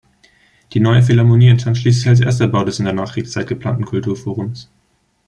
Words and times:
Die 0.73 0.79
neue 0.79 1.03
Philharmonie 1.03 1.49
entstand 1.49 1.77
schließlich 1.77 2.07
als 2.09 2.21
erster 2.21 2.47
Bau 2.47 2.63
des 2.63 2.79
in 2.79 2.85
der 2.85 2.93
Nachkriegszeit 2.95 3.45
geplanten 3.45 3.85
Kulturforums. 3.85 4.67